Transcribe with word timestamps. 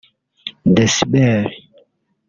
Decibel 0.75 1.45